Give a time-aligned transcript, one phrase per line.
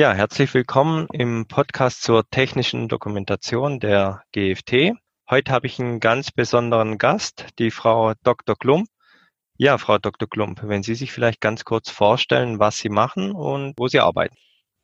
[0.00, 4.94] Ja, herzlich willkommen im Podcast zur technischen Dokumentation der GFT.
[5.28, 8.56] Heute habe ich einen ganz besonderen Gast, die Frau Dr.
[8.56, 8.88] Klump.
[9.58, 10.26] Ja, Frau Dr.
[10.26, 14.34] Klump, wenn Sie sich vielleicht ganz kurz vorstellen, was Sie machen und wo Sie arbeiten.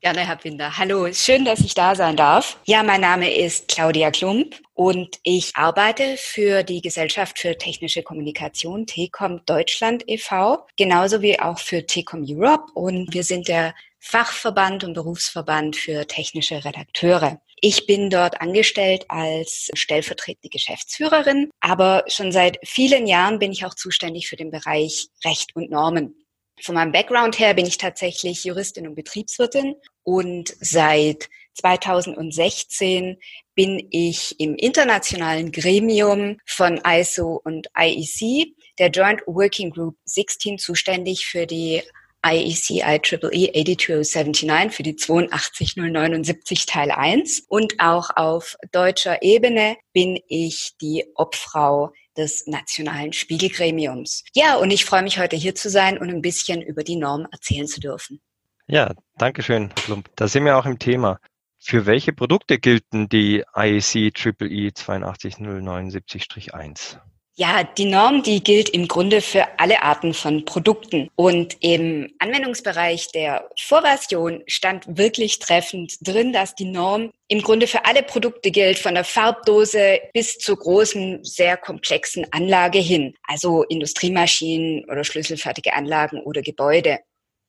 [0.03, 0.77] Gerne, Herr Binder.
[0.77, 2.59] Hallo, schön, dass ich da sein darf.
[2.67, 8.87] Ja, mein Name ist Claudia Klump und ich arbeite für die Gesellschaft für technische Kommunikation
[8.87, 14.95] TECOM Deutschland e.V., genauso wie auch für TECOM Europe und wir sind der Fachverband und
[14.95, 17.41] Berufsverband für technische Redakteure.
[17.61, 23.75] Ich bin dort angestellt als stellvertretende Geschäftsführerin, aber schon seit vielen Jahren bin ich auch
[23.75, 26.15] zuständig für den Bereich Recht und Normen.
[26.61, 33.19] Von meinem Background her bin ich tatsächlich Juristin und Betriebswirtin und seit 2016
[33.55, 41.27] bin ich im internationalen Gremium von ISO und IEC, der Joint Working Group 16, zuständig
[41.27, 41.83] für die
[42.27, 50.73] IEC IEEE 82079 für die 82079 Teil 1 und auch auf deutscher Ebene bin ich
[50.81, 54.25] die Obfrau des Nationalen Spiegelgremiums.
[54.35, 57.29] Ja, und ich freue mich heute hier zu sein und ein bisschen über die Norm
[57.31, 58.21] erzählen zu dürfen.
[58.67, 60.11] Ja, danke schön, Klump.
[60.17, 61.21] Da sind wir auch im Thema.
[61.59, 66.99] Für welche Produkte gelten die IEC IEEE 82079-1?
[67.39, 71.11] Ja, die Norm, die gilt im Grunde für alle Arten von Produkten.
[71.17, 77.85] Und im Anwendungsbereich der Vorversion stand wirklich treffend drin, dass die Norm im Grunde für
[77.85, 83.15] alle Produkte gilt, von der Farbdose bis zur großen, sehr komplexen Anlage hin.
[83.25, 87.01] Also Industriemaschinen oder schlüsselfertige Anlagen oder Gebäude.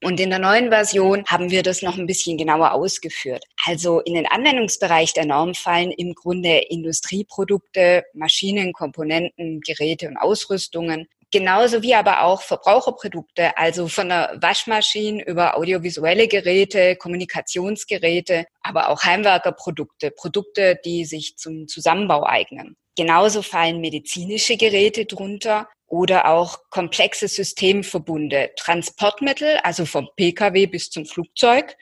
[0.04, 3.44] Und in der neuen Version haben wir das noch ein bisschen genauer ausgeführt.
[3.66, 11.08] Also in den Anwendungsbereich der Norm fallen im Grunde Industrieprodukte, Maschinen, Komponenten, Geräte und Ausrüstungen.
[11.32, 19.04] Genauso wie aber auch Verbraucherprodukte, also von der Waschmaschine über audiovisuelle Geräte, Kommunikationsgeräte, aber auch
[19.04, 22.78] Heimwerkerprodukte, Produkte, die sich zum Zusammenbau eignen.
[22.98, 31.06] Genauso fallen medizinische Geräte drunter oder auch komplexe Systemverbunde, Transportmittel, also vom Pkw bis zum
[31.06, 31.78] Flugzeug,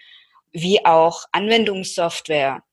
[0.52, 2.64] wie auch Anwendungssoftware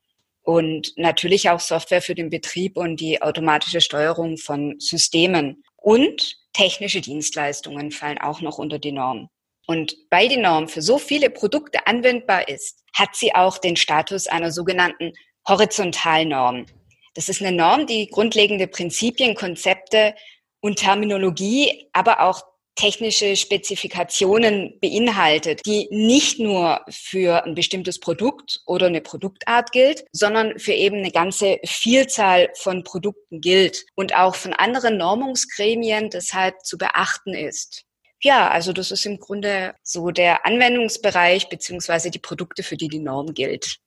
[0.43, 5.63] und natürlich auch Software für den Betrieb und die automatische Steuerung von Systemen.
[5.77, 9.29] Und technische Dienstleistungen fallen auch noch unter die Norm.
[9.69, 14.27] Und weil die Norm für so viele Produkte anwendbar ist, hat sie auch den Status
[14.27, 15.13] einer sogenannten
[15.47, 16.67] Horizontalnorm.
[17.15, 20.15] Das ist eine Norm, die grundlegende Prinzipien, Konzepte
[20.61, 22.43] und Terminologie, aber auch
[22.75, 30.59] technische Spezifikationen beinhaltet, die nicht nur für ein bestimmtes Produkt oder eine Produktart gilt, sondern
[30.59, 36.79] für eben eine ganze Vielzahl von Produkten gilt und auch von anderen Normungsgremien deshalb zu
[36.79, 37.85] beachten ist.
[38.23, 43.01] Ja, also das ist im Grunde so der Anwendungsbereich beziehungsweise die Produkte, für die die
[43.01, 43.79] Norm gilt.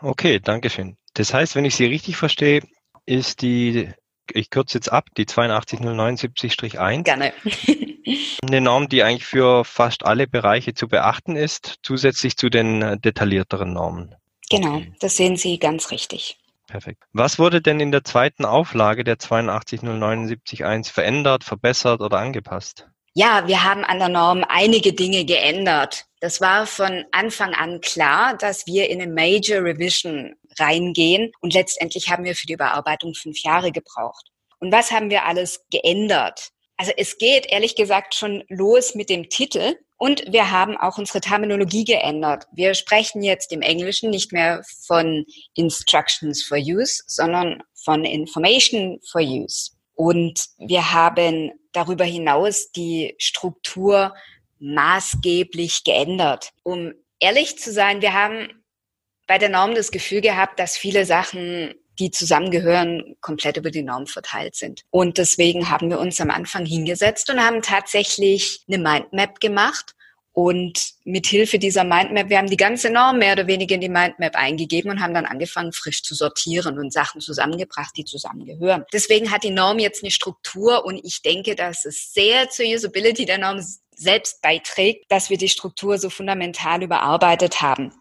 [0.00, 0.96] Okay, danke schön.
[1.14, 2.62] Das heißt, wenn ich Sie richtig verstehe,
[3.06, 3.90] ist die,
[4.30, 7.02] ich kürze jetzt ab, die 82079-1.
[7.02, 7.32] Gerne.
[8.42, 13.72] eine Norm, die eigentlich für fast alle Bereiche zu beachten ist, zusätzlich zu den detaillierteren
[13.72, 14.14] Normen.
[14.50, 16.38] Genau, das sehen Sie ganz richtig.
[16.66, 17.04] Perfekt.
[17.12, 22.88] Was wurde denn in der zweiten Auflage der 82079-1 verändert, verbessert oder angepasst?
[23.14, 26.06] Ja, wir haben an der Norm einige Dinge geändert.
[26.20, 32.08] Das war von Anfang an klar, dass wir in eine Major Revision reingehen und letztendlich
[32.08, 34.30] haben wir für die Überarbeitung fünf Jahre gebraucht.
[34.60, 36.48] Und was haben wir alles geändert?
[36.78, 41.20] Also es geht ehrlich gesagt schon los mit dem Titel und wir haben auch unsere
[41.20, 42.46] Terminologie geändert.
[42.52, 49.20] Wir sprechen jetzt im Englischen nicht mehr von Instructions for Use, sondern von Information for
[49.20, 49.72] Use.
[49.94, 54.14] Und wir haben darüber hinaus die Struktur
[54.58, 56.50] maßgeblich geändert.
[56.62, 58.64] Um ehrlich zu sein, wir haben
[59.26, 64.06] bei der Norm das Gefühl gehabt, dass viele Sachen, die zusammengehören, komplett über die Norm
[64.06, 64.82] verteilt sind.
[64.90, 69.94] Und deswegen haben wir uns am Anfang hingesetzt und haben tatsächlich eine Mindmap gemacht
[70.32, 73.88] und mit Hilfe dieser Mindmap, wir haben die ganze Norm mehr oder weniger in die
[73.90, 78.84] Mindmap eingegeben und haben dann angefangen, frisch zu sortieren und Sachen zusammengebracht, die zusammengehören.
[78.92, 83.26] Deswegen hat die Norm jetzt eine Struktur und ich denke, dass es sehr zur Usability
[83.26, 83.60] der Norm
[83.94, 87.92] selbst beiträgt, dass wir die Struktur so fundamental überarbeitet haben.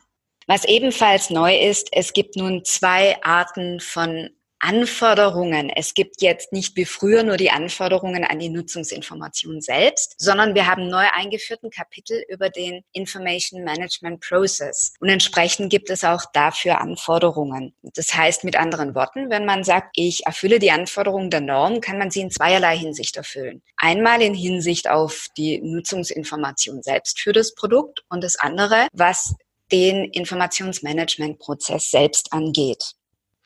[0.47, 4.29] Was ebenfalls neu ist, es gibt nun zwei Arten von
[4.61, 5.69] Anforderungen.
[5.69, 10.67] Es gibt jetzt nicht wie früher nur die Anforderungen an die Nutzungsinformation selbst, sondern wir
[10.67, 14.93] haben neu eingeführten Kapitel über den Information Management Process.
[14.99, 17.73] Und entsprechend gibt es auch dafür Anforderungen.
[17.81, 21.97] Das heißt mit anderen Worten, wenn man sagt, ich erfülle die Anforderungen der Norm, kann
[21.97, 23.63] man sie in zweierlei Hinsicht erfüllen.
[23.77, 29.33] Einmal in Hinsicht auf die Nutzungsinformation selbst für das Produkt und das andere, was
[29.71, 32.93] den Informationsmanagementprozess selbst angeht.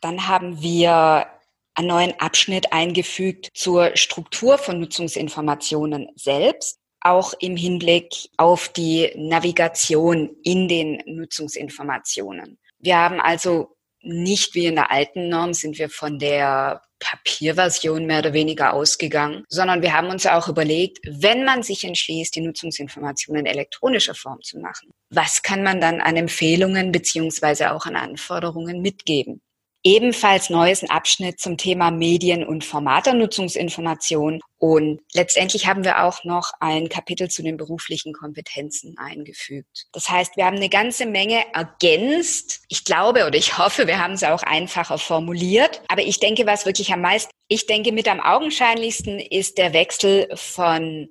[0.02, 1.28] Dann haben wir
[1.76, 10.36] einen neuen Abschnitt eingefügt zur Struktur von Nutzungsinformationen selbst, auch im Hinblick auf die Navigation
[10.44, 12.58] in den Nutzungsinformationen.
[12.80, 18.20] Wir haben also nicht wie in der alten Norm sind wir von der Papierversion mehr
[18.20, 23.46] oder weniger ausgegangen, sondern wir haben uns auch überlegt, wenn man sich entschließt, die Nutzungsinformationen
[23.46, 28.82] in elektronischer Form zu machen, was kann man dann an Empfehlungen beziehungsweise auch an Anforderungen
[28.82, 29.42] mitgeben?
[29.88, 34.42] Ebenfalls neues ein Abschnitt zum Thema Medien- und Formaternutzungsinformation.
[34.58, 39.86] Und letztendlich haben wir auch noch ein Kapitel zu den beruflichen Kompetenzen eingefügt.
[39.92, 42.64] Das heißt, wir haben eine ganze Menge ergänzt.
[42.68, 45.84] Ich glaube oder ich hoffe, wir haben es auch einfacher formuliert.
[45.88, 50.28] Aber ich denke, was wirklich am meisten, ich denke, mit am augenscheinlichsten ist der Wechsel
[50.34, 51.10] von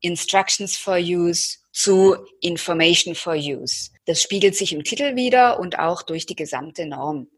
[0.00, 3.90] Instructions for Use zu Information for Use.
[4.06, 7.28] Das spiegelt sich im Titel wieder und auch durch die gesamte Norm.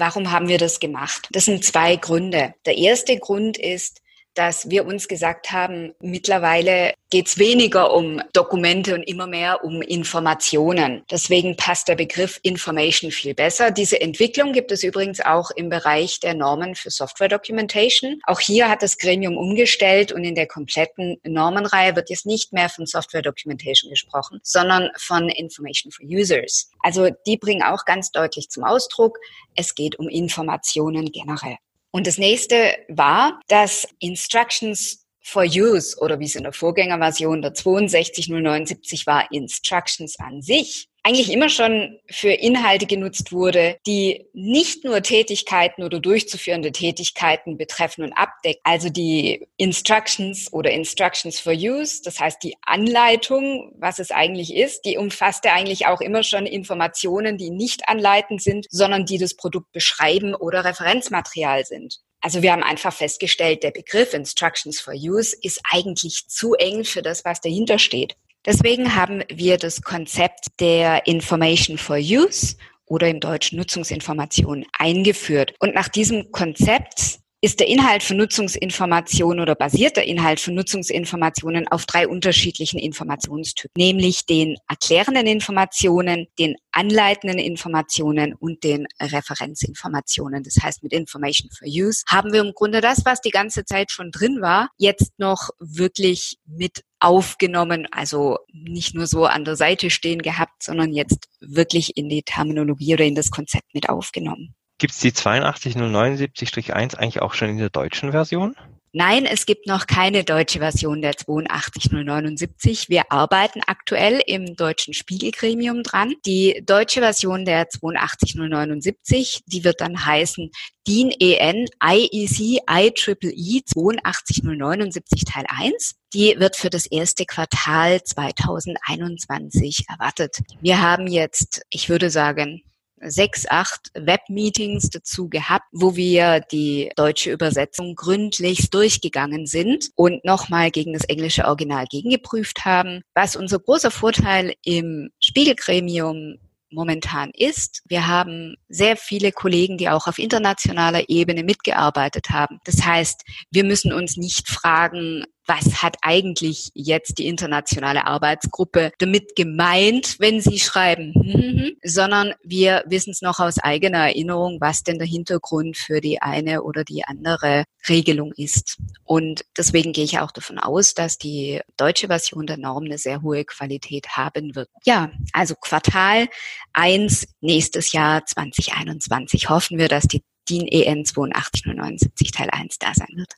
[0.00, 1.28] Warum haben wir das gemacht?
[1.30, 2.54] Das sind zwei Gründe.
[2.64, 3.99] Der erste Grund ist,
[4.34, 9.82] dass wir uns gesagt haben, mittlerweile geht es weniger um Dokumente und immer mehr um
[9.82, 11.02] Informationen.
[11.10, 13.72] Deswegen passt der Begriff Information viel besser.
[13.72, 18.20] Diese Entwicklung gibt es übrigens auch im Bereich der Normen für Software Documentation.
[18.24, 22.68] Auch hier hat das Gremium umgestellt und in der kompletten Normenreihe wird jetzt nicht mehr
[22.68, 26.70] von Software Documentation gesprochen, sondern von Information for Users.
[26.80, 29.18] Also die bringen auch ganz deutlich zum Ausdruck,
[29.56, 31.56] es geht um Informationen generell.
[31.92, 37.54] Und das nächste war, dass Instructions for Use oder wie es in der Vorgängerversion der
[37.54, 45.02] 62079 war, Instructions an sich eigentlich immer schon für Inhalte genutzt wurde, die nicht nur
[45.02, 48.60] Tätigkeiten oder durchzuführende Tätigkeiten betreffen und abdecken.
[48.64, 54.84] Also die Instructions oder Instructions for Use, das heißt die Anleitung, was es eigentlich ist,
[54.84, 59.72] die umfasste eigentlich auch immer schon Informationen, die nicht anleitend sind, sondern die das Produkt
[59.72, 62.00] beschreiben oder Referenzmaterial sind.
[62.20, 67.00] Also wir haben einfach festgestellt, der Begriff Instructions for Use ist eigentlich zu eng für
[67.00, 68.14] das, was dahinter steht.
[68.46, 72.56] Deswegen haben wir das Konzept der Information for Use
[72.86, 75.54] oder im Deutschen Nutzungsinformation eingeführt.
[75.60, 81.68] Und nach diesem Konzept ist der Inhalt von Nutzungsinformationen oder basiert der Inhalt von Nutzungsinformationen
[81.68, 90.42] auf drei unterschiedlichen Informationstypen, nämlich den erklärenden Informationen, den anleitenden Informationen und den Referenzinformationen.
[90.42, 93.90] Das heißt, mit Information for Use haben wir im Grunde das, was die ganze Zeit
[93.90, 99.90] schon drin war, jetzt noch wirklich mit aufgenommen, also nicht nur so an der Seite
[99.90, 104.54] stehen gehabt, sondern jetzt wirklich in die Terminologie oder in das Konzept mit aufgenommen.
[104.78, 108.54] Gibt es die 82079-1 eigentlich auch schon in der deutschen Version?
[108.92, 112.88] Nein, es gibt noch keine deutsche Version der 82079.
[112.88, 116.14] Wir arbeiten aktuell im deutschen Spiegelgremium dran.
[116.26, 120.50] Die deutsche Version der 82079, die wird dann heißen
[120.88, 123.62] DIN EN IEC IEEE
[124.02, 125.94] 82079 Teil 1.
[126.12, 130.38] Die wird für das erste Quartal 2021 erwartet.
[130.60, 132.64] Wir haben jetzt, ich würde sagen,
[133.02, 140.70] sechs, acht Webmeetings dazu gehabt, wo wir die deutsche Übersetzung gründlichst durchgegangen sind und nochmal
[140.70, 143.02] gegen das englische Original gegengeprüft haben.
[143.14, 146.38] Was unser großer Vorteil im Spiegelgremium
[146.72, 147.82] momentan ist.
[147.86, 152.60] Wir haben sehr viele Kollegen, die auch auf internationaler Ebene mitgearbeitet haben.
[152.64, 159.34] Das heißt, wir müssen uns nicht fragen, was hat eigentlich jetzt die internationale Arbeitsgruppe damit
[159.34, 165.08] gemeint, wenn sie schreiben, sondern wir wissen es noch aus eigener Erinnerung, was denn der
[165.08, 168.78] Hintergrund für die eine oder die andere Regelung ist.
[169.02, 173.22] Und deswegen gehe ich auch davon aus, dass die deutsche Version der Norm eine sehr
[173.22, 174.68] hohe Qualität haben wird.
[174.84, 176.28] Ja, also Quartal
[176.74, 183.16] eins nächstes Jahr 2021 hoffen wir, dass die DIN EN 82079 Teil 1 da sein
[183.16, 183.34] wird.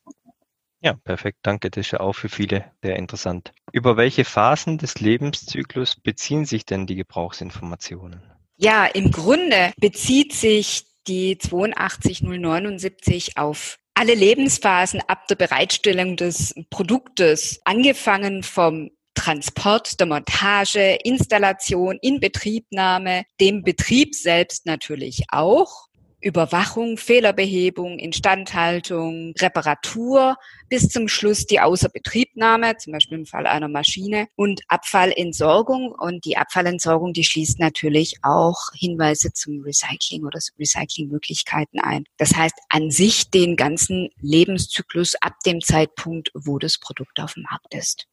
[0.83, 1.39] Ja, perfekt.
[1.43, 1.71] Danke.
[1.71, 3.53] Das ist ja auch für viele sehr interessant.
[3.71, 8.21] Über welche Phasen des Lebenszyklus beziehen sich denn die Gebrauchsinformationen?
[8.57, 17.61] Ja, im Grunde bezieht sich die 82079 auf alle Lebensphasen ab der Bereitstellung des Produktes,
[17.65, 25.87] angefangen vom Transport, der Montage, Installation, Inbetriebnahme, dem Betrieb selbst natürlich auch
[26.23, 30.37] Überwachung, Fehlerbehebung, Instandhaltung, Reparatur
[30.69, 35.93] bis zum Schluss die Außerbetriebnahme, zum Beispiel im Fall einer Maschine und Abfallentsorgung.
[35.93, 42.05] Und die Abfallentsorgung, die schließt natürlich auch Hinweise zum Recycling oder Recyclingmöglichkeiten ein.
[42.17, 47.43] Das heißt an sich den ganzen Lebenszyklus ab dem Zeitpunkt, wo das Produkt auf dem
[47.43, 48.07] Markt ist.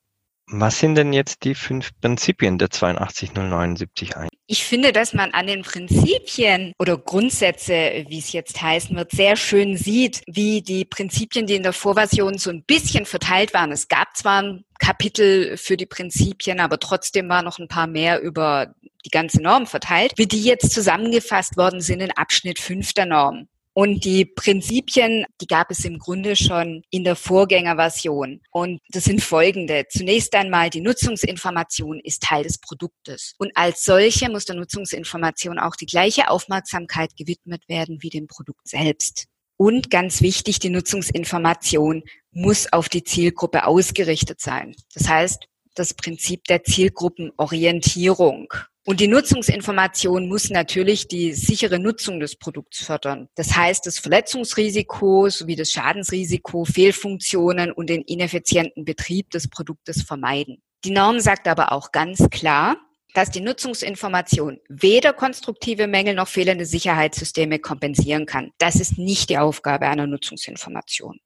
[0.52, 4.12] Was sind denn jetzt die fünf Prinzipien der 82079
[4.48, 9.36] Ich finde, dass man an den Prinzipien oder Grundsätze, wie es jetzt heißen wird, sehr
[9.36, 13.72] schön sieht, wie die Prinzipien, die in der Vorversion so ein bisschen verteilt waren.
[13.72, 18.20] Es gab zwar ein Kapitel für die Prinzipien, aber trotzdem war noch ein paar mehr
[18.20, 18.74] über
[19.06, 23.48] die ganze Norm verteilt, wie die jetzt zusammengefasst worden sind in Abschnitt 5 der Norm.
[23.74, 28.42] Und die Prinzipien, die gab es im Grunde schon in der Vorgängerversion.
[28.52, 29.86] Und das sind folgende.
[29.90, 33.36] Zunächst einmal, die Nutzungsinformation ist Teil des Produktes.
[33.38, 38.68] Und als solche muss der Nutzungsinformation auch die gleiche Aufmerksamkeit gewidmet werden wie dem Produkt
[38.68, 39.28] selbst.
[39.56, 44.76] Und ganz wichtig, die Nutzungsinformation muss auf die Zielgruppe ausgerichtet sein.
[44.94, 45.48] Das heißt,
[45.80, 48.54] das Prinzip der Zielgruppenorientierung.
[48.86, 53.30] Und die Nutzungsinformation muss natürlich die sichere Nutzung des Produkts fördern.
[53.36, 60.62] Das heißt, das Verletzungsrisiko sowie das Schadensrisiko, Fehlfunktionen und den ineffizienten Betrieb des Produktes vermeiden.
[60.84, 62.78] Die Norm sagt aber auch ganz klar,
[63.14, 68.52] dass die Nutzungsinformation weder konstruktive Mängel noch fehlende Sicherheitssysteme kompensieren kann.
[68.58, 71.20] Das ist nicht die Aufgabe einer Nutzungsinformation.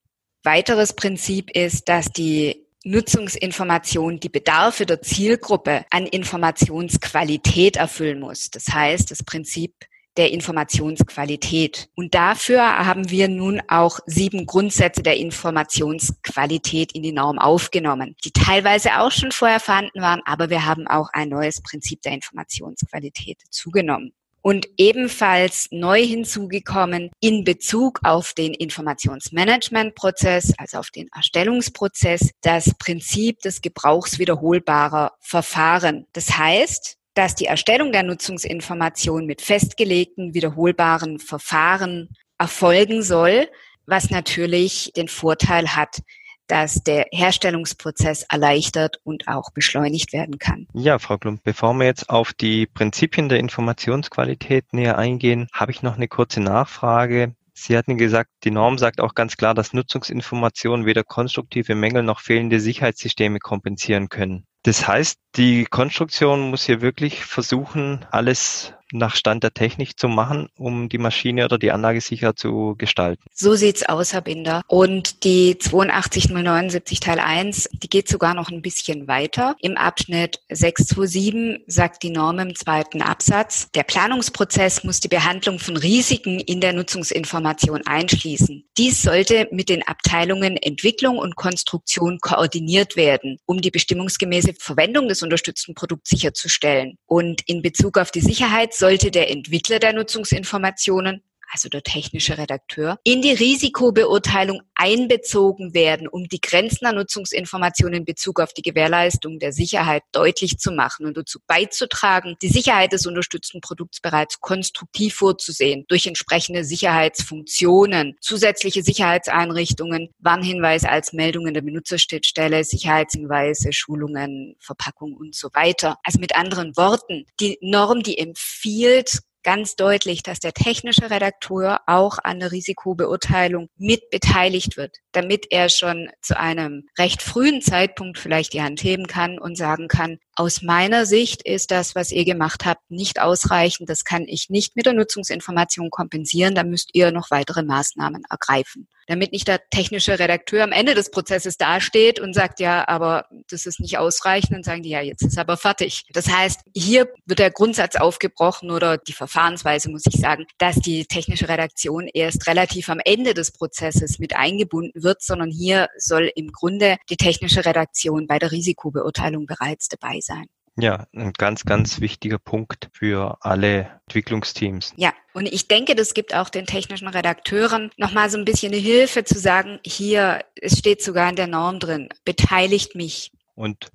[0.43, 8.49] Weiteres Prinzip ist, dass die Nutzungsinformation die Bedarfe der Zielgruppe an Informationsqualität erfüllen muss.
[8.49, 9.73] Das heißt, das Prinzip
[10.17, 11.89] der Informationsqualität.
[11.95, 18.31] Und dafür haben wir nun auch sieben Grundsätze der Informationsqualität in die Norm aufgenommen, die
[18.31, 23.41] teilweise auch schon vorher vorhanden waren, aber wir haben auch ein neues Prinzip der Informationsqualität
[23.49, 24.13] zugenommen
[24.43, 33.39] und ebenfalls neu hinzugekommen in Bezug auf den Informationsmanagementprozess, also auf den Erstellungsprozess, das Prinzip
[33.39, 36.05] des gebrauchswiederholbarer Verfahren.
[36.11, 43.47] Das heißt, dass die Erstellung der Nutzungsinformation mit festgelegten, wiederholbaren Verfahren erfolgen soll,
[43.85, 46.01] was natürlich den Vorteil hat,
[46.47, 50.67] dass der Herstellungsprozess erleichtert und auch beschleunigt werden kann.
[50.73, 55.81] Ja, Frau Klump, bevor wir jetzt auf die Prinzipien der Informationsqualität näher eingehen, habe ich
[55.81, 57.35] noch eine kurze Nachfrage.
[57.53, 62.19] Sie hatten gesagt, die Norm sagt auch ganz klar, dass Nutzungsinformationen weder konstruktive Mängel noch
[62.19, 64.45] fehlende Sicherheitssysteme kompensieren können.
[64.63, 70.47] Das heißt, die Konstruktion muss hier wirklich versuchen, alles nach Stand der Technik zu machen,
[70.57, 73.23] um die Maschine oder die Anlage sicher zu gestalten.
[73.33, 74.61] So sieht's aus, Herr Binder.
[74.67, 79.55] Und die 82079 Teil 1, die geht sogar noch ein bisschen weiter.
[79.59, 85.77] Im Abschnitt 627 sagt die Norm im zweiten Absatz, der Planungsprozess muss die Behandlung von
[85.77, 88.63] Risiken in der Nutzungsinformation einschließen.
[88.77, 95.21] Dies sollte mit den Abteilungen Entwicklung und Konstruktion koordiniert werden, um die bestimmungsgemäße Verwendung des
[95.23, 96.97] unterstützten Produkts sicherzustellen.
[97.05, 101.23] Und in Bezug auf die Sicherheit sollte der Entwickler der Nutzungsinformationen
[101.53, 108.05] also der technische Redakteur, in die Risikobeurteilung einbezogen werden, um die Grenzen der Nutzungsinformationen in
[108.05, 113.05] Bezug auf die Gewährleistung der Sicherheit deutlich zu machen und dazu beizutragen, die Sicherheit des
[113.05, 122.63] unterstützten Produkts bereits konstruktiv vorzusehen, durch entsprechende Sicherheitsfunktionen, zusätzliche Sicherheitseinrichtungen, Warnhinweise als Meldungen der Benutzerstelle,
[122.63, 125.97] Sicherheitshinweise, Schulungen, Verpackung und so weiter.
[126.03, 132.17] Also mit anderen Worten, die Norm, die empfiehlt, ganz deutlich, dass der technische Redakteur auch
[132.23, 138.53] an der Risikobeurteilung mit beteiligt wird, damit er schon zu einem recht frühen Zeitpunkt vielleicht
[138.53, 142.65] die Hand heben kann und sagen kann, aus meiner Sicht ist das, was ihr gemacht
[142.65, 143.89] habt, nicht ausreichend.
[143.89, 146.55] Das kann ich nicht mit der Nutzungsinformation kompensieren.
[146.55, 151.11] Da müsst ihr noch weitere Maßnahmen ergreifen damit nicht der technische Redakteur am Ende des
[151.11, 155.23] Prozesses dasteht und sagt, ja, aber das ist nicht ausreichend, dann sagen die, ja, jetzt
[155.23, 156.03] ist aber fertig.
[156.13, 161.05] Das heißt, hier wird der Grundsatz aufgebrochen oder die Verfahrensweise, muss ich sagen, dass die
[161.05, 166.51] technische Redaktion erst relativ am Ende des Prozesses mit eingebunden wird, sondern hier soll im
[166.51, 170.45] Grunde die technische Redaktion bei der Risikobeurteilung bereits dabei sein.
[170.75, 174.93] Ja, ein ganz, ganz wichtiger Punkt für alle Entwicklungsteams.
[174.97, 178.81] Ja, und ich denke, das gibt auch den technischen Redakteuren nochmal so ein bisschen eine
[178.81, 183.31] Hilfe zu sagen, hier, es steht sogar in der Norm drin, beteiligt mich.
[183.53, 183.91] Und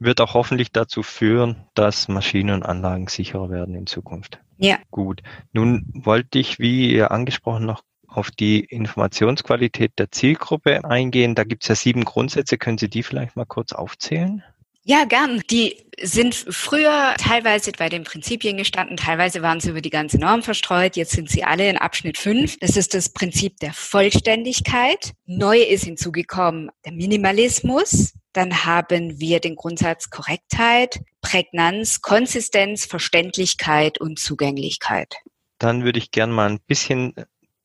[0.00, 4.40] wird auch hoffentlich dazu führen, dass Maschinen und Anlagen sicherer werden in Zukunft.
[4.58, 4.78] Ja.
[4.90, 5.22] Gut.
[5.52, 11.36] Nun wollte ich, wie ihr angesprochen, noch auf die Informationsqualität der Zielgruppe eingehen.
[11.36, 12.58] Da gibt es ja sieben Grundsätze.
[12.58, 14.42] Können Sie die vielleicht mal kurz aufzählen?
[14.90, 15.40] Ja, gern.
[15.52, 20.42] Die sind früher teilweise bei den Prinzipien gestanden, teilweise waren sie über die ganze Norm
[20.42, 22.58] verstreut, jetzt sind sie alle in Abschnitt 5.
[22.58, 25.12] Das ist das Prinzip der Vollständigkeit.
[25.26, 28.14] Neu ist hinzugekommen der Minimalismus.
[28.32, 35.18] Dann haben wir den Grundsatz Korrektheit, Prägnanz, Konsistenz, Verständlichkeit und Zugänglichkeit.
[35.58, 37.14] Dann würde ich gern mal ein bisschen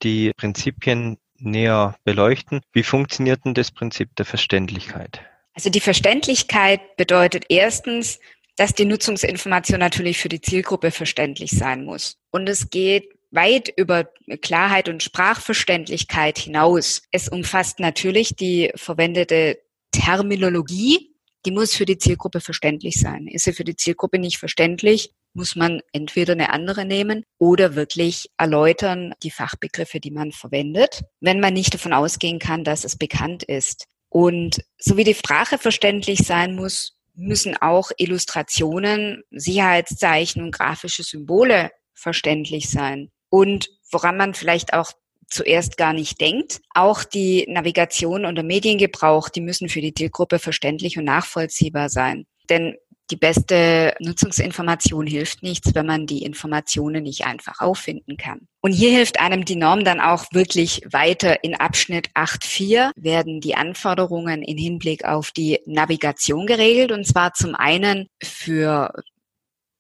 [0.03, 2.62] die Prinzipien näher beleuchten.
[2.72, 5.22] Wie funktioniert denn das Prinzip der Verständlichkeit?
[5.55, 8.19] Also die Verständlichkeit bedeutet erstens,
[8.57, 12.17] dass die Nutzungsinformation natürlich für die Zielgruppe verständlich sein muss.
[12.31, 14.09] Und es geht weit über
[14.41, 17.01] Klarheit und Sprachverständlichkeit hinaus.
[17.12, 19.59] Es umfasst natürlich die verwendete
[19.91, 21.12] Terminologie,
[21.45, 23.27] die muss für die Zielgruppe verständlich sein.
[23.27, 28.29] Ist sie für die Zielgruppe nicht verständlich, muss man entweder eine andere nehmen oder wirklich
[28.38, 33.43] erläutern die Fachbegriffe, die man verwendet, wenn man nicht davon ausgehen kann, dass es bekannt
[33.43, 33.85] ist.
[34.15, 41.72] Und so wie die Sprache verständlich sein muss, müssen auch Illustrationen, Sicherheitszeichen und grafische Symbole
[41.93, 43.12] verständlich sein.
[43.27, 44.93] Und woran man vielleicht auch
[45.27, 46.62] zuerst gar nicht denkt.
[46.74, 52.25] Auch die Navigation und der Mediengebrauch, die müssen für die Zielgruppe verständlich und nachvollziehbar sein.
[52.50, 52.77] Denn
[53.12, 58.47] die beste Nutzungsinformation hilft nichts, wenn man die Informationen nicht einfach auffinden kann.
[58.62, 61.43] Und hier hilft einem die Norm dann auch wirklich weiter.
[61.43, 66.91] In Abschnitt 8.4 werden die Anforderungen in Hinblick auf die Navigation geregelt.
[66.91, 68.91] Und zwar zum einen für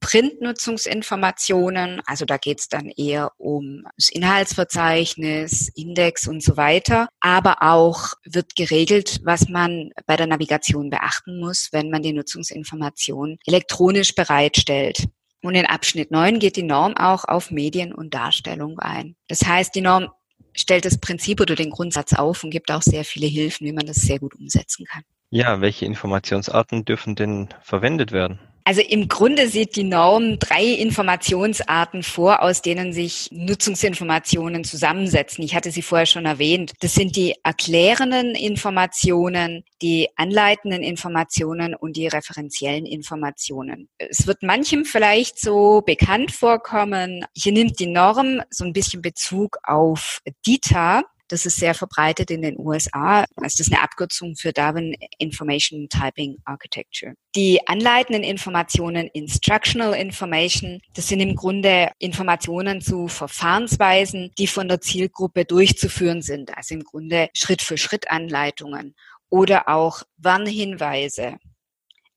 [0.05, 7.09] Printnutzungsinformationen, also da geht es dann eher um das Inhaltsverzeichnis, Index und so weiter.
[7.21, 13.39] Aber auch wird geregelt, was man bei der Navigation beachten muss, wenn man die Nutzungsinformation
[13.47, 15.07] elektronisch bereitstellt.
[15.41, 19.15] Und in Abschnitt 9 geht die Norm auch auf Medien und Darstellung ein.
[19.27, 20.11] Das heißt, die Norm
[20.53, 23.87] stellt das Prinzip oder den Grundsatz auf und gibt auch sehr viele Hilfen, wie man
[23.87, 25.01] das sehr gut umsetzen kann.
[25.31, 28.39] Ja, welche Informationsarten dürfen denn verwendet werden?
[28.67, 35.43] Also im Grunde sieht die Norm drei Informationsarten vor, aus denen sich Nutzungsinformationen zusammensetzen.
[35.43, 36.73] Ich hatte sie vorher schon erwähnt.
[36.79, 43.87] Das sind die erklärenden Informationen, die anleitenden Informationen und die referenziellen Informationen.
[43.99, 47.23] Es wird manchem vielleicht so bekannt vorkommen.
[47.35, 51.03] Hier nimmt die Norm so ein bisschen Bezug auf DITA.
[51.27, 53.21] Das ist sehr verbreitet in den USA.
[53.35, 57.13] Also das ist eine Abkürzung für Darwin Information Typing Architecture.
[57.35, 64.81] Die anleitenden Informationen, Instructional Information, das sind im Grunde Informationen zu Verfahrensweisen, die von der
[64.81, 66.55] Zielgruppe durchzuführen sind.
[66.55, 68.95] Also im Grunde Schritt für Schritt Anleitungen
[69.29, 71.37] oder auch Warnhinweise.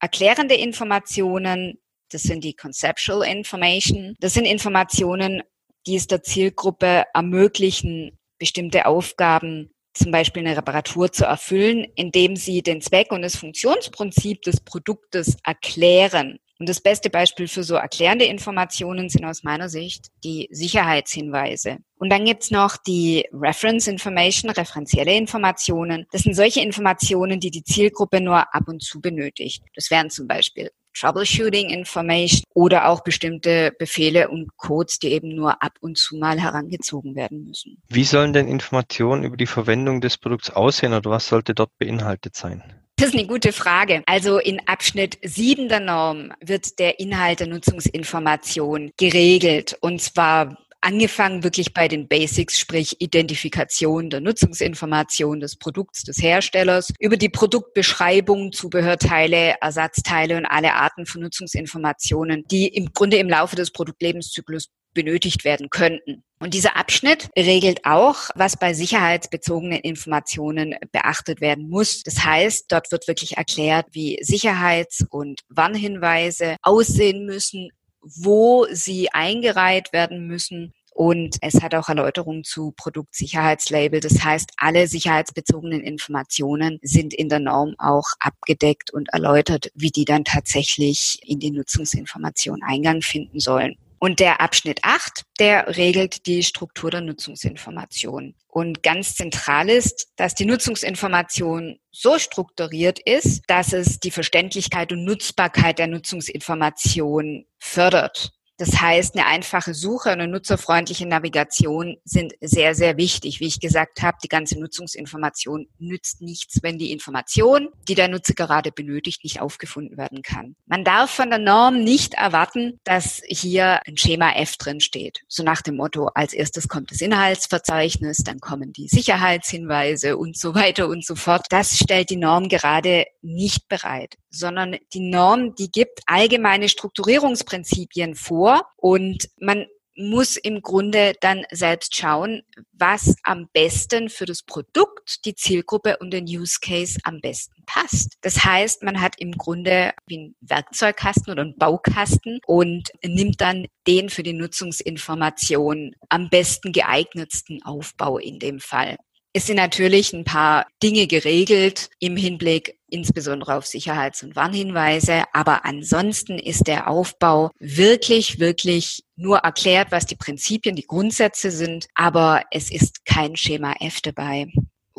[0.01, 1.79] Erklärende Informationen,
[2.11, 4.15] das sind die Conceptual Information.
[4.21, 5.43] Das sind Informationen,
[5.87, 12.63] die es der Zielgruppe ermöglichen, bestimmte Aufgaben, zum Beispiel eine Reparatur zu erfüllen, indem sie
[12.63, 16.39] den Zweck und das Funktionsprinzip des Produktes erklären.
[16.61, 21.79] Und das beste Beispiel für so erklärende Informationen sind aus meiner Sicht die Sicherheitshinweise.
[21.99, 26.07] Und dann gibt's noch die Reference Information, referenzielle Informationen.
[26.11, 29.63] Das sind solche Informationen, die die Zielgruppe nur ab und zu benötigt.
[29.75, 35.63] Das wären zum Beispiel Troubleshooting Information oder auch bestimmte Befehle und Codes, die eben nur
[35.63, 37.83] ab und zu mal herangezogen werden müssen.
[37.89, 42.37] Wie sollen denn Informationen über die Verwendung des Produkts aussehen oder was sollte dort beinhaltet
[42.37, 42.63] sein?
[42.97, 44.03] Das ist eine gute Frage.
[44.07, 51.43] Also in Abschnitt 7 der Norm wird der Inhalt der Nutzungsinformation geregelt und zwar angefangen
[51.45, 58.53] wirklich bei den Basics, sprich Identifikation der Nutzungsinformation des Produkts des Herstellers, über die Produktbeschreibung,
[58.53, 65.45] Zubehörteile, Ersatzteile und alle Arten von Nutzungsinformationen, die im Grunde im Laufe des Produktlebenszyklus benötigt
[65.45, 66.25] werden könnten.
[66.41, 72.03] Und dieser Abschnitt regelt auch, was bei sicherheitsbezogenen Informationen beachtet werden muss.
[72.03, 77.71] Das heißt, dort wird wirklich erklärt, wie Sicherheits- und Warnhinweise aussehen müssen,
[78.03, 80.73] wo sie eingereiht werden müssen.
[80.95, 84.01] Und es hat auch Erläuterungen zu Produktsicherheitslabel.
[84.01, 90.05] Das heißt, alle sicherheitsbezogenen Informationen sind in der Norm auch abgedeckt und erläutert, wie die
[90.05, 93.77] dann tatsächlich in die Nutzungsinformation Eingang finden sollen.
[93.99, 98.35] Und der Abschnitt 8, der regelt die Struktur der Nutzungsinformation.
[98.47, 105.05] Und ganz zentral ist, dass die Nutzungsinformation so strukturiert ist, dass es die Verständlichkeit und
[105.05, 108.33] Nutzbarkeit der Nutzungsinformation fördert.
[108.59, 113.39] Das heißt, eine einfache Suche und eine nutzerfreundliche Navigation sind sehr, sehr wichtig.
[113.39, 118.35] Wie ich gesagt habe, die ganze Nutzungsinformation nützt nichts, wenn die Information, die der Nutzer
[118.35, 120.57] gerade benötigt, nicht aufgefunden werden kann.
[120.67, 125.21] Man darf von der Norm nicht erwarten, dass hier ein Schema F drin steht.
[125.29, 130.57] So nach dem Motto, als erstes kommt das Inhaltsverzeichnis, dann kommen die Sicherheitshinweise und so
[130.57, 131.47] weiter und so fort.
[131.51, 138.48] Das stellt die Norm gerade nicht bereit, sondern die Norm, die gibt allgemeine Strukturierungsprinzipien vor
[138.77, 139.67] und man
[139.99, 146.13] muss im Grunde dann selbst schauen, was am besten für das Produkt, die Zielgruppe und
[146.13, 148.17] den Use Case am besten passt.
[148.21, 153.67] Das heißt, man hat im Grunde wie einen Werkzeugkasten oder einen Baukasten und nimmt dann
[153.87, 158.99] den für die Nutzungsinformation am besten geeignetsten Aufbau in dem Fall.
[159.39, 165.23] Es sind natürlich ein paar Dinge geregelt im Hinblick insbesondere auf Sicherheits- und Warnhinweise.
[165.33, 171.87] Aber ansonsten ist der Aufbau wirklich, wirklich nur erklärt, was die Prinzipien, die Grundsätze sind.
[171.95, 174.49] Aber es ist kein Schema F dabei.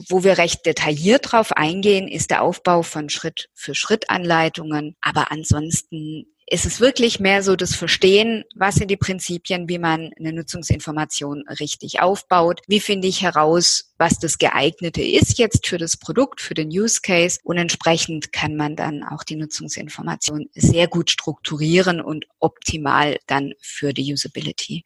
[0.08, 4.96] Wo wir recht detailliert drauf eingehen, ist der Aufbau von Schritt-für-Schritt-Anleitungen.
[5.02, 10.12] Aber ansonsten ist es wirklich mehr so das Verstehen, was sind die Prinzipien, wie man
[10.18, 15.98] eine Nutzungsinformation richtig aufbaut, wie finde ich heraus, was das geeignete ist jetzt für das
[15.98, 21.12] Produkt, für den Use Case und entsprechend kann man dann auch die Nutzungsinformation sehr gut
[21.12, 24.84] strukturieren und optimal dann für die Usability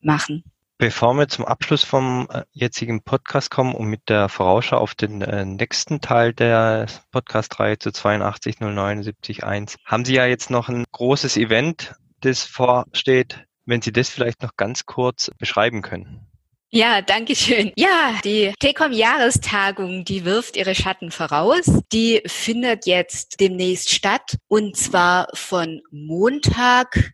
[0.00, 0.44] machen.
[0.76, 5.22] Bevor wir zum Abschluss vom äh, jetzigen Podcast kommen und mit der Vorausschau auf den
[5.22, 11.94] äh, nächsten Teil der Podcast-Reihe zu 8207971, haben Sie ja jetzt noch ein großes Event,
[12.22, 13.44] das vorsteht.
[13.66, 16.26] Wenn Sie das vielleicht noch ganz kurz beschreiben können.
[16.70, 17.70] Ja, danke schön.
[17.76, 21.66] Ja, die Telekom-Jahrestagung, die wirft ihre Schatten voraus.
[21.92, 27.12] Die findet jetzt demnächst statt und zwar von Montag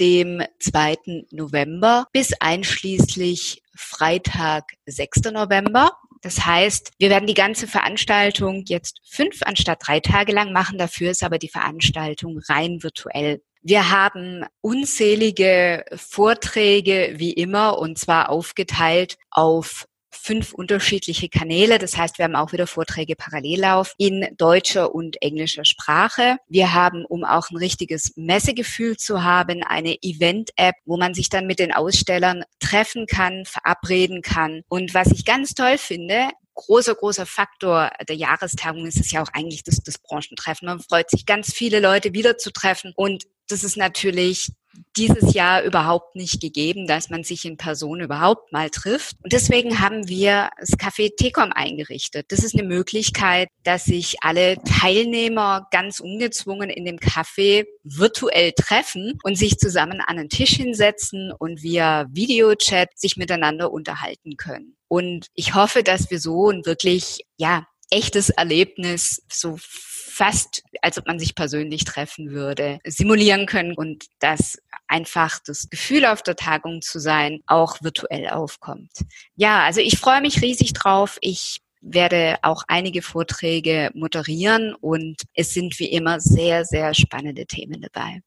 [0.00, 1.26] dem 2.
[1.30, 5.32] November bis einschließlich Freitag, 6.
[5.32, 5.92] November.
[6.22, 10.78] Das heißt, wir werden die ganze Veranstaltung jetzt fünf anstatt drei Tage lang machen.
[10.78, 13.42] Dafür ist aber die Veranstaltung rein virtuell.
[13.62, 21.78] Wir haben unzählige Vorträge wie immer und zwar aufgeteilt auf fünf unterschiedliche Kanäle.
[21.78, 26.36] Das heißt, wir haben auch wieder Vorträge parallel laufen in deutscher und englischer Sprache.
[26.48, 31.46] Wir haben, um auch ein richtiges Messegefühl zu haben, eine Event-App, wo man sich dann
[31.46, 34.62] mit den Ausstellern treffen kann, verabreden kann.
[34.68, 39.28] Und was ich ganz toll finde, großer, großer Faktor der Jahrestagung ist es ja auch
[39.32, 40.66] eigentlich das, das Branchentreffen.
[40.66, 42.92] Man freut sich, ganz viele Leute wiederzutreffen.
[42.96, 44.50] Und das ist natürlich
[44.96, 49.16] dieses Jahr überhaupt nicht gegeben, dass man sich in Person überhaupt mal trifft.
[49.22, 52.26] Und deswegen haben wir das Café Tecom eingerichtet.
[52.30, 59.18] Das ist eine Möglichkeit, dass sich alle Teilnehmer ganz ungezwungen in dem Café virtuell treffen
[59.22, 64.75] und sich zusammen an einen Tisch hinsetzen und via Videochat sich miteinander unterhalten können.
[64.88, 71.06] Und ich hoffe, dass wir so ein wirklich, ja, echtes Erlebnis so fast, als ob
[71.06, 76.80] man sich persönlich treffen würde, simulieren können und dass einfach das Gefühl auf der Tagung
[76.80, 78.90] zu sein auch virtuell aufkommt.
[79.34, 81.18] Ja, also ich freue mich riesig drauf.
[81.20, 87.82] Ich werde auch einige Vorträge moderieren und es sind wie immer sehr, sehr spannende Themen
[87.82, 88.22] dabei.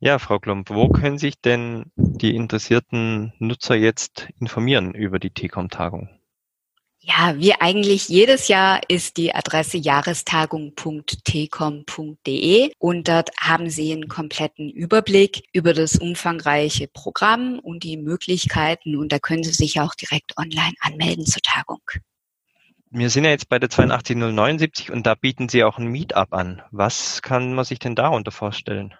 [0.00, 6.08] Ja, Frau Klump, wo können sich denn die interessierten Nutzer jetzt informieren über die TCOM-Tagung?
[7.00, 14.70] Ja, wie eigentlich jedes Jahr ist die Adresse jahrestagung.tcom.de und dort haben Sie einen kompletten
[14.70, 20.38] Überblick über das umfangreiche Programm und die Möglichkeiten und da können Sie sich auch direkt
[20.38, 21.82] online anmelden zur Tagung.
[22.90, 26.62] Wir sind ja jetzt bei der 82079 und da bieten Sie auch ein Meetup an.
[26.70, 28.94] Was kann man sich denn darunter vorstellen?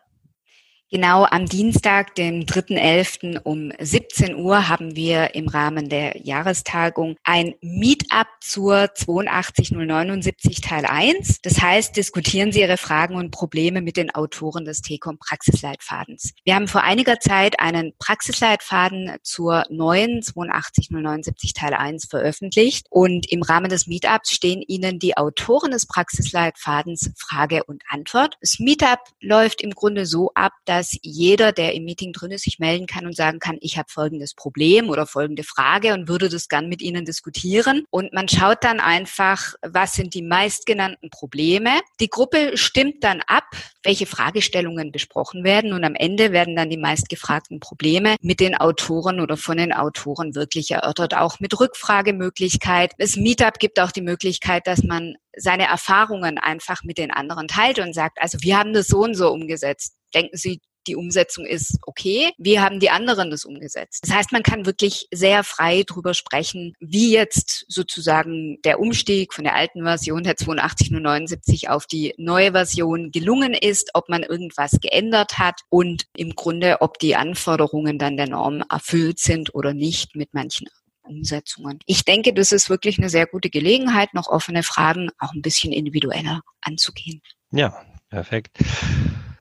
[0.91, 3.41] Genau am Dienstag, dem 3.11.
[3.43, 11.43] um 17 Uhr haben wir im Rahmen der Jahrestagung ein Meetup zur 82079 Teil 1.
[11.43, 16.33] Das heißt, diskutieren Sie Ihre Fragen und Probleme mit den Autoren des TECOM Praxisleitfadens.
[16.45, 23.43] Wir haben vor einiger Zeit einen Praxisleitfaden zur neuen 82079 Teil 1 veröffentlicht und im
[23.43, 28.39] Rahmen des Meetups stehen Ihnen die Autoren des Praxisleitfadens Frage und Antwort.
[28.41, 32.45] Das Meetup läuft im Grunde so ab, dass dass jeder, der im Meeting drin ist,
[32.45, 36.29] sich melden kann und sagen kann, ich habe folgendes Problem oder folgende Frage und würde
[36.29, 37.83] das gern mit Ihnen diskutieren.
[37.91, 41.71] Und man schaut dann einfach, was sind die meistgenannten Probleme.
[41.99, 43.45] Die Gruppe stimmt dann ab,
[43.83, 49.19] welche Fragestellungen besprochen werden und am Ende werden dann die meistgefragten Probleme mit den Autoren
[49.19, 52.93] oder von den Autoren wirklich erörtert, auch mit Rückfragemöglichkeit.
[52.99, 57.79] Das Meetup gibt auch die Möglichkeit, dass man seine Erfahrungen einfach mit den anderen teilt
[57.79, 59.95] und sagt, also wir haben das so und so umgesetzt.
[60.15, 62.31] Denken Sie, die Umsetzung ist okay.
[62.39, 64.01] Wie haben die anderen das umgesetzt?
[64.07, 69.45] Das heißt, man kann wirklich sehr frei drüber sprechen, wie jetzt sozusagen der Umstieg von
[69.45, 75.39] der alten Version der 8279 auf die neue Version gelungen ist, ob man irgendwas geändert
[75.39, 80.35] hat und im Grunde, ob die Anforderungen dann der Norm erfüllt sind oder nicht mit
[80.35, 80.69] manchen
[81.03, 81.79] Umsetzungen.
[81.87, 85.73] Ich denke, das ist wirklich eine sehr gute Gelegenheit, noch offene Fragen auch ein bisschen
[85.73, 87.23] individueller anzugehen.
[87.51, 88.59] Ja, perfekt.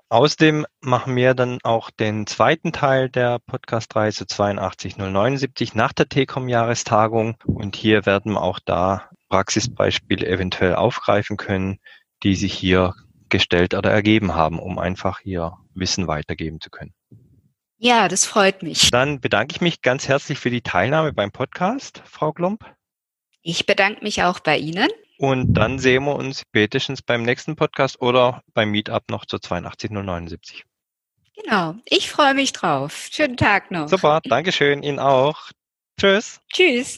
[0.10, 7.36] Außerdem machen wir dann auch den zweiten Teil der Podcast-Reise 82079 nach der TECOM-Jahrestagung.
[7.46, 11.80] Und hier werden wir auch da Praxisbeispiele eventuell aufgreifen können,
[12.24, 12.96] die sich hier
[13.28, 16.94] gestellt oder ergeben haben, um einfach hier Wissen weitergeben zu können.
[17.78, 18.90] Ja, das freut mich.
[18.90, 22.66] Dann bedanke ich mich ganz herzlich für die Teilnahme beim Podcast, Frau Klump.
[23.42, 24.88] Ich bedanke mich auch bei Ihnen.
[25.20, 30.64] Und dann sehen wir uns spätestens beim nächsten Podcast oder beim Meetup noch zur 82079.
[31.44, 33.08] Genau, ich freue mich drauf.
[33.12, 33.88] Schönen Tag noch.
[33.88, 35.52] Super, Dankeschön, Ihnen auch.
[36.00, 36.40] Tschüss.
[36.54, 36.96] Tschüss.